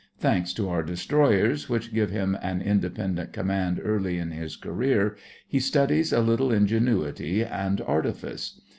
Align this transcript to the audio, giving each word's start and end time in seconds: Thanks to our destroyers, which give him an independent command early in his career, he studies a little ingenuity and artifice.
Thanks 0.17 0.51
to 0.55 0.67
our 0.67 0.81
destroyers, 0.81 1.69
which 1.69 1.93
give 1.93 2.09
him 2.09 2.35
an 2.41 2.59
independent 2.59 3.33
command 3.33 3.79
early 3.83 4.17
in 4.17 4.31
his 4.31 4.55
career, 4.55 5.15
he 5.47 5.59
studies 5.59 6.11
a 6.11 6.21
little 6.21 6.51
ingenuity 6.51 7.43
and 7.45 7.79
artifice. 7.81 8.59